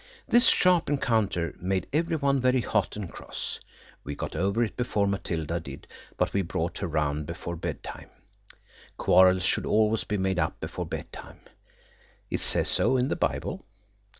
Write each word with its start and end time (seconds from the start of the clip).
This 0.27 0.47
sharp 0.47 0.89
encounter 0.89 1.53
made 1.59 1.85
every 1.93 2.15
one 2.15 2.41
very 2.41 2.61
hot 2.61 2.95
and 2.95 3.07
cross. 3.07 3.59
We 4.03 4.15
got 4.15 4.35
over 4.35 4.63
it 4.63 4.75
before 4.75 5.05
Matilda 5.05 5.59
did, 5.59 5.85
but 6.17 6.33
we 6.33 6.41
brought 6.41 6.79
her 6.79 6.87
round 6.87 7.27
before 7.27 7.55
bedtime. 7.55 8.09
Quarrels 8.97 9.43
should 9.43 9.67
always 9.67 10.03
be 10.03 10.17
made 10.17 10.39
up 10.39 10.59
before 10.59 10.87
bedtime. 10.87 11.41
It 12.31 12.41
says 12.41 12.67
so 12.67 12.97
in 12.97 13.09
the 13.09 13.15
Bible. 13.15 13.63